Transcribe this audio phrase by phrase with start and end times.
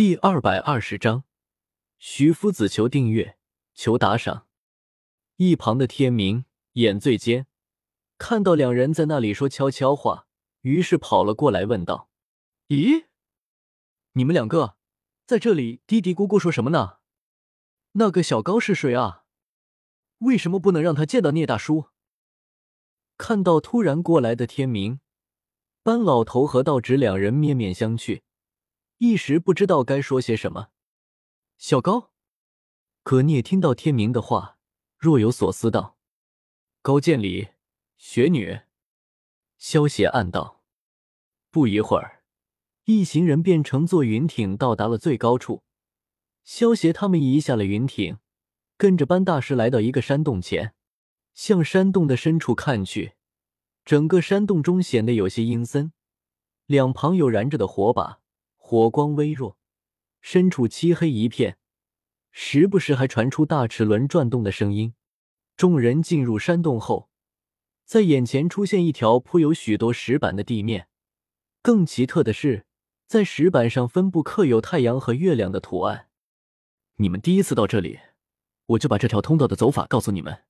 [0.00, 1.24] 第二百二十章，
[1.98, 3.36] 徐夫子求订阅，
[3.74, 4.46] 求打赏。
[5.36, 7.46] 一旁的天明眼最尖，
[8.16, 10.26] 看到两人在那里说悄悄话，
[10.62, 12.08] 于是跑了过来问道
[12.68, 13.08] ：“咦，
[14.12, 14.76] 你们两个
[15.26, 17.00] 在这里嘀嘀咕咕说什么呢？
[17.92, 19.24] 那个小高是谁啊？
[20.20, 21.88] 为什么不能让他见到聂大叔？”
[23.18, 25.00] 看到突然过来的天明，
[25.82, 28.22] 班老头和道直两人面面相觑。
[29.02, 30.68] 一时不知道该说些什么。
[31.56, 32.10] 小高，
[33.02, 34.58] 可聂听到天明的话，
[34.98, 35.96] 若有所思道
[36.82, 37.48] ：“高渐离，
[37.96, 38.60] 雪女。”
[39.56, 40.62] 萧邪暗道。
[41.50, 42.24] 不一会儿，
[42.84, 45.64] 一行人便乘坐云艇到达了最高处。
[46.44, 48.18] 萧邪他们移下了云艇，
[48.76, 50.74] 跟着班大师来到一个山洞前，
[51.32, 53.14] 向山洞的深处看去，
[53.82, 55.94] 整个山洞中显得有些阴森，
[56.66, 58.19] 两旁有燃着的火把。
[58.70, 59.58] 火光微弱，
[60.20, 61.58] 深处漆黑一片，
[62.30, 64.94] 时不时还传出大齿轮转动的声音。
[65.56, 67.10] 众人进入山洞后，
[67.84, 70.86] 在眼前出现一条铺有许多石板的地面。
[71.60, 72.64] 更奇特的是，
[73.08, 76.08] 在石板上分布刻有太阳和月亮的图案。
[76.98, 77.98] 你们第一次到这里，
[78.66, 80.44] 我就把这条通道的走法告诉你们，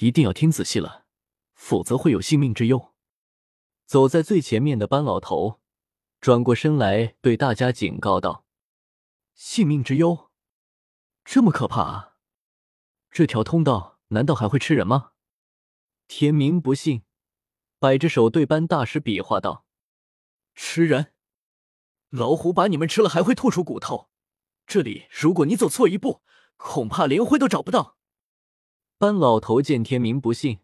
[0.00, 1.04] 一定要听仔细了，
[1.54, 2.92] 否则会有性命之忧。
[3.86, 5.61] 走在最前面的班老头。
[6.22, 8.46] 转过身来，对大家警告道
[9.34, 10.30] ：“性命之忧，
[11.24, 12.16] 这么可怕啊！
[13.10, 15.14] 这条通道难道还会吃人吗？”
[16.06, 17.02] 天明不信，
[17.80, 19.66] 摆着手对班大师比划道
[20.54, 21.12] ：“吃人？
[22.10, 24.08] 老虎把你们吃了还会吐出骨头？
[24.64, 26.22] 这里如果你走错一步，
[26.56, 27.96] 恐怕连灰都找不到。”
[28.96, 30.60] 班老头见天明不信，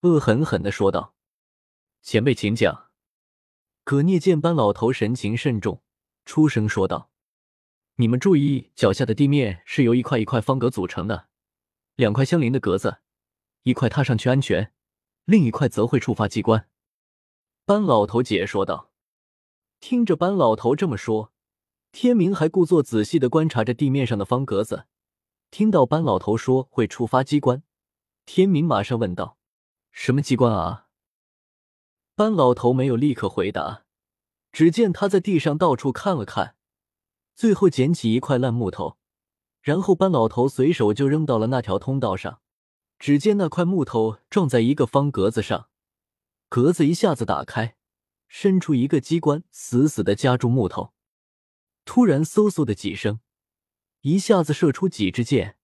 [0.00, 1.14] 恶狠狠的说道
[2.00, 2.83] ：“前辈，请讲。”
[3.84, 5.82] 葛聂见班老头神情慎重，
[6.24, 7.10] 出声说道
[7.96, 11.28] ：“你们注意，脚下的地面是由一块一块方格组成的，
[11.94, 13.00] 两块相邻的格子，
[13.64, 14.72] 一块踏上去安全，
[15.26, 16.66] 另一块则会触发机关。”
[17.66, 18.90] 班老头解说道。
[19.80, 21.34] 听着班老头这么说，
[21.92, 24.86] 天明还故作仔细的观察着地面上的方格子。
[25.50, 27.62] 听到班老头说会触发机关，
[28.24, 29.36] 天明马上问道
[29.92, 30.83] ：“什么机关啊？”
[32.16, 33.86] 班老头没有立刻回答，
[34.52, 36.54] 只见他在地上到处看了看，
[37.34, 38.98] 最后捡起一块烂木头，
[39.60, 42.40] 然后班老头随手就扔到了那条通道上。
[43.00, 45.68] 只见那块木头撞在一个方格子上，
[46.48, 47.76] 格子一下子打开，
[48.28, 50.94] 伸出一个机关，死死的夹住木头。
[51.84, 53.18] 突然，嗖嗖的几声，
[54.02, 55.58] 一下子射出几支箭，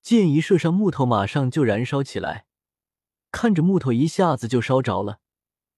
[0.00, 2.46] 箭一射上木头，马上就燃烧起来。
[3.30, 5.20] 看着木头一下子就烧着了。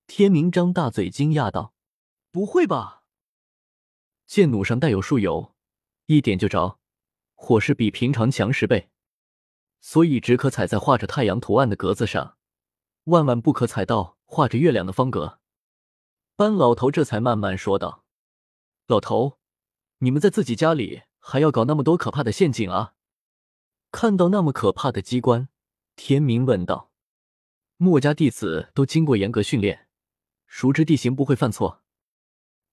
[0.06, 1.74] 天明张大嘴，惊讶道
[2.30, 3.04] ：“不会吧？
[4.26, 5.54] 剑弩上带有树油，
[6.06, 6.78] 一点就着，
[7.34, 8.90] 火势比平常强十倍，
[9.80, 12.36] 所以只可踩在画着太阳图案的格子上，
[13.04, 15.40] 万万不可踩到画着月亮的方格。”
[16.36, 18.04] 班老头这才慢慢说道
[18.86, 19.38] ：“老头，
[19.98, 22.94] 你们在自己家里还要搞那么多可怕的陷阱啊？”
[23.90, 25.48] 看到那么可怕的机关，
[25.96, 26.90] 天明问道
[27.78, 29.82] ：“墨家弟子都经过严格训练。”
[30.56, 31.82] 熟知地形不会犯错，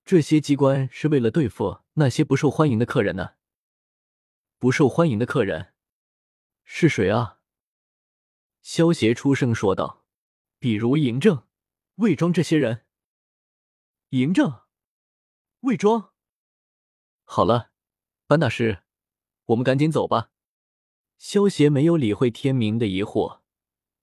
[0.04, 3.34] 这些机关是为了对付那些不受欢迎的客人呢。
[4.60, 5.74] 不受欢迎的客人
[6.62, 7.40] 是谁啊？
[8.62, 10.04] 萧协出声说道
[10.60, 11.48] ：“比如嬴政、
[11.96, 12.86] 魏庄这些人。”
[14.10, 14.60] 嬴政、
[15.62, 16.12] 魏庄。
[17.24, 17.72] 好了，
[18.28, 18.84] 班大师，
[19.46, 20.30] 我们赶紧走吧。
[21.18, 23.40] 萧协没有理会天明的疑惑，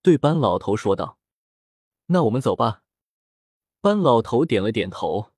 [0.01, 1.17] 对班老头说道
[2.07, 2.83] ：“那我们走吧。”
[3.81, 5.31] 班老头点了点头，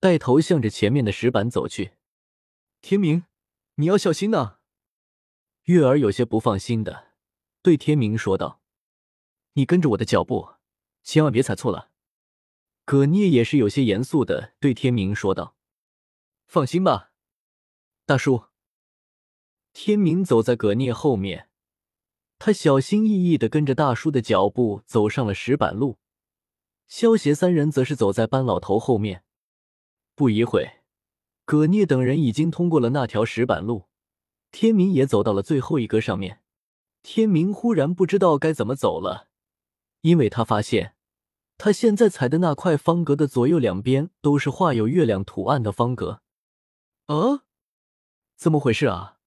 [0.00, 1.92] 带头向着前面的石板走去。
[2.80, 3.24] 天明，
[3.76, 4.58] 你要小心呐！
[5.66, 7.12] 月儿有些不放心的
[7.62, 8.60] 对天明说道
[9.54, 10.54] ：“你跟着我的脚步，
[11.04, 11.92] 千万别踩错了。”
[12.84, 15.56] 葛聂也是有些严肃的对天明说道
[16.46, 17.12] ：“放心吧，
[18.04, 18.46] 大叔。”
[19.72, 21.48] 天明走在葛聂后面，
[22.40, 25.98] 他小心翼翼的跟着大叔的脚步走上了石板路。
[26.86, 29.24] 萧协三人则是走在班老头后面。
[30.14, 30.82] 不一会，
[31.44, 33.88] 葛聂等人已经通过了那条石板路，
[34.50, 36.42] 天明也走到了最后一个上面。
[37.02, 39.28] 天明忽然不知道该怎么走了，
[40.02, 40.94] 因为他发现
[41.58, 46.22] 他现在踩的那块方格的左右两边都是画有月亮图案的方格。
[47.06, 47.44] 啊，
[48.36, 49.18] 怎么回事啊？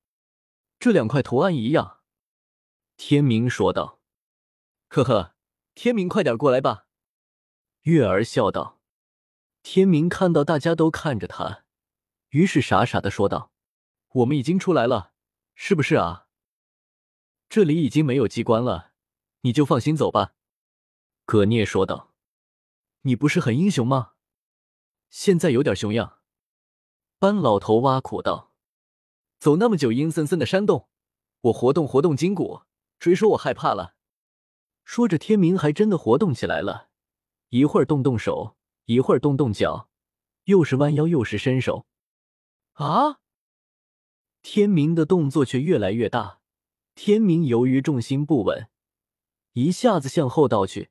[0.80, 2.00] 这两块图案一样。
[2.96, 4.00] 天明说道
[4.90, 5.36] ：“呵呵，
[5.76, 6.86] 天明，快点过来吧。”
[7.88, 8.82] 月儿笑道
[9.64, 11.64] ：“天明看到大家都看着他，
[12.32, 13.54] 于是傻傻的说道
[14.12, 15.14] ：“我们已经出来了，
[15.56, 16.28] 是不是啊？
[17.48, 18.92] 这里已经没有机关了，
[19.40, 20.34] 你就放心走吧。”
[21.24, 22.14] 葛聂说道
[23.04, 24.16] ：“你不是很英雄吗？
[25.10, 26.20] 现在有点熊样。”
[27.20, 28.52] 班老头挖苦道
[29.40, 30.90] ：“走那么久阴森森的山洞，
[31.40, 32.64] 我活动活动筋骨，
[33.00, 33.96] 谁说我害怕了？”
[34.84, 36.90] 说着，天明还真的活动起来了，
[37.50, 39.90] 一会儿动动手，一会儿动动脚，
[40.46, 41.86] 又是弯腰，又是伸手。
[42.74, 43.20] 啊！
[44.42, 46.40] 天明的动作却越来越大。
[46.94, 48.70] 天明由于重心不稳，
[49.54, 50.90] 一下子向后倒去，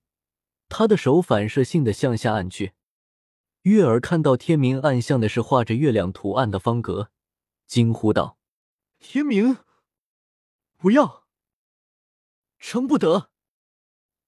[0.68, 2.74] 他的手反射性的向下按去。
[3.62, 7.10] 月儿看到天明按向的是画着月亮图案的方格，
[7.66, 8.38] 惊呼道
[9.00, 9.58] ：“天明，
[10.76, 11.26] 不要！
[12.58, 13.30] 撑不得！”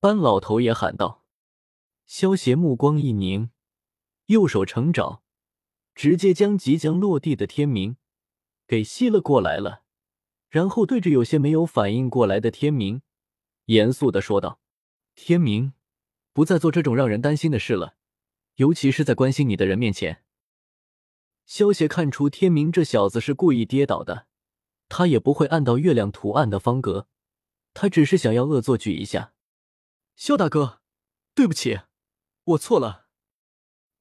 [0.00, 1.24] 班老头也喊道。
[2.08, 3.50] 萧邪目光一凝，
[4.26, 5.22] 右手成爪，
[5.94, 7.98] 直接将即将落地的天明
[8.66, 9.82] 给吸了过来了，
[10.48, 13.02] 然后对着有些没有反应过来的天明，
[13.66, 14.58] 严肃的说道
[15.14, 15.74] ：“天明，
[16.32, 17.96] 不再做这种让人担心的事了。”
[18.56, 20.24] 尤其是在关心你的人面前，
[21.44, 24.26] 萧邪看出天明这小子是故意跌倒的，
[24.88, 27.06] 他也不会按到月亮图案的方格，
[27.74, 29.34] 他只是想要恶作剧一下。
[30.16, 30.80] 萧大哥，
[31.34, 31.78] 对不起，
[32.48, 33.08] 我错了。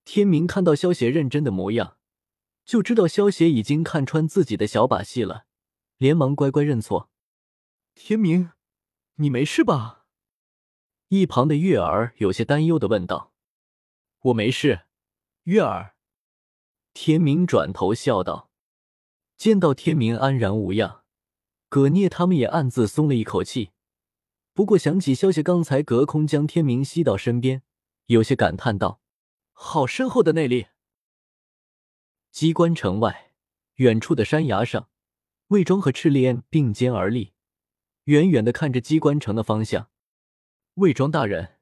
[0.06, 1.98] 天明看到萧邪认真的模样，
[2.64, 5.46] 就知道萧邪已经看穿自己的小把戏了，
[5.98, 7.10] 连忙乖乖认错。
[7.94, 8.52] 天明，
[9.16, 10.06] 你没事吧？
[11.10, 13.34] 一旁的月儿有些担忧的问道。
[14.22, 14.84] 我没事，
[15.44, 15.96] 月儿。
[16.94, 18.50] 天明转头笑道
[19.36, 21.04] ：“见到天明安然无恙，
[21.68, 23.72] 葛聂他们也暗自松了一口气。
[24.54, 27.62] 不过想起萧邪刚才隔空将天明吸到身边，
[28.08, 29.02] 有些感叹道
[29.54, 30.68] ：‘好深厚的内力。’”
[32.32, 33.32] 机关城外，
[33.76, 34.90] 远处的山崖上，
[35.48, 37.34] 魏庄和赤练并肩而立，
[38.04, 39.90] 远远的看着机关城的方向。
[40.76, 41.54] 魏庄大人。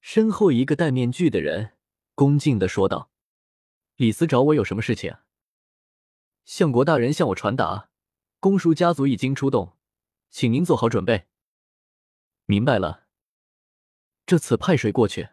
[0.00, 1.78] 身后一个戴面具的人
[2.14, 3.10] 恭敬的说道
[3.96, 5.16] ：“李斯找我有什么事情？”
[6.44, 7.88] 相国大人向我传达，
[8.38, 9.78] 公叔家族已经出动，
[10.28, 11.26] 请您做好准备。
[12.44, 13.06] 明白了。
[14.26, 15.30] 这次派谁过去？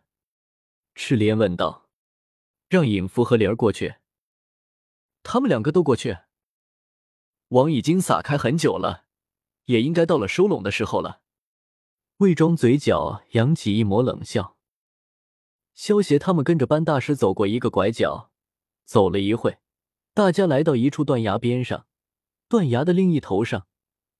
[0.95, 1.89] 赤莲问道。
[2.69, 3.95] 让尹福和灵儿过去。
[5.23, 6.19] 他们两个都过去。
[7.49, 9.03] 网已经撒开很久了，
[9.65, 11.21] 也应该到了收拢的时候了。
[12.19, 14.55] 魏庄嘴角扬起一抹冷笑。
[15.73, 18.31] 萧协他们跟着班大师走过一个拐角，
[18.85, 19.57] 走了一会，
[20.13, 21.85] 大家来到一处断崖边上。
[22.47, 23.67] 断崖的另一头上，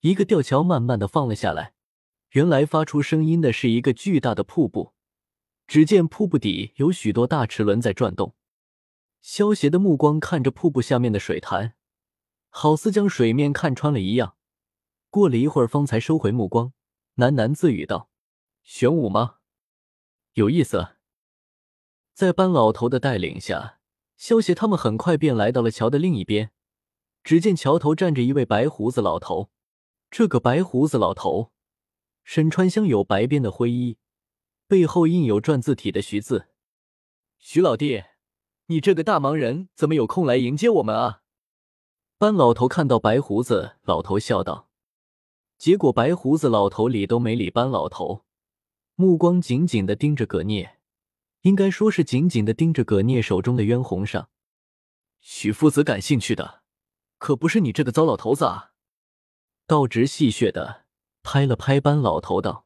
[0.01, 1.73] 一个吊桥慢慢的放了下来。
[2.31, 4.94] 原来发出声音的是一个巨大的瀑布。
[5.71, 8.35] 只见瀑布底有许多大齿轮在转动。
[9.21, 11.75] 萧协的目光看着瀑布下面的水潭，
[12.50, 14.35] 好似将水面看穿了一样。
[15.09, 16.73] 过了一会儿，方才收回目光，
[17.15, 18.09] 喃喃自语道
[18.63, 19.35] ：“玄武吗？
[20.33, 20.89] 有意思。”
[22.13, 23.79] 在班老头的带领下，
[24.18, 26.51] 萧协他们很快便来到了桥的另一边。
[27.23, 29.50] 只见桥头站着一位白胡子老头，
[30.09, 31.53] 这个白胡子老头
[32.25, 33.97] 身穿镶有白边的灰衣，
[34.71, 36.47] 背后印有篆字体的“徐”字。
[37.38, 38.06] 徐老弟，
[38.68, 41.23] 你这个大忙人怎么有空来迎接我们啊？
[42.18, 44.69] 班老头看到白胡子老头笑道。
[45.57, 48.23] 结果白胡子老头理都没理班老头，
[48.95, 50.78] 目光紧紧的盯着葛聂。
[51.42, 54.30] 应该说是紧紧的盯着葛聂手中的渊红上。
[55.19, 56.61] 许夫子感兴趣的，
[57.18, 58.71] 可不是你这个糟老头子啊！
[59.68, 60.85] 道直戏谑的
[61.23, 62.66] 拍了拍班老头道：“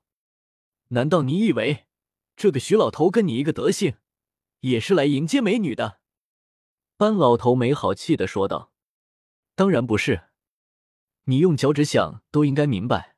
[0.89, 1.87] 难道你以为
[2.35, 3.97] 这个徐老头跟你一个德行，
[4.61, 5.99] 也是来迎接美女的？”
[6.97, 8.71] 班老头没好气的说道
[9.55, 10.29] ：“当然不是，
[11.25, 13.15] 你用脚趾想都应该明白，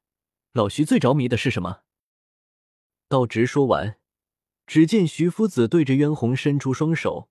[0.53, 1.83] 老徐最着迷的是什么。”
[3.07, 3.99] 道直说完。
[4.65, 7.29] 只见徐夫子对着渊红伸出双手，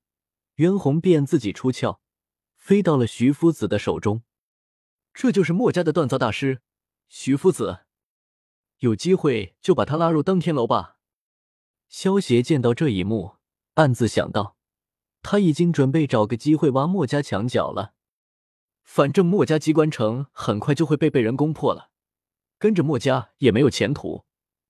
[0.54, 2.00] 渊红便自己出鞘，
[2.56, 4.22] 飞到了徐夫子的手中。
[5.12, 6.62] 这就是墨家的锻造大师
[7.10, 7.80] 徐夫子，
[8.78, 10.95] 有机会就把他拉入登天楼吧。
[11.88, 13.36] 萧协见到这一幕，
[13.74, 14.56] 暗自想到，
[15.22, 17.94] 他已经准备找个机会挖墨家墙角了。
[18.82, 21.90] 反正墨家机关城很快就会被被人攻破了，
[22.58, 24.24] 跟着墨家也没有前途，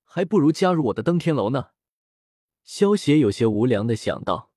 [0.05, 1.69] 还不如加入我的登天楼呢。
[2.65, 4.51] 萧协有些无良的想到。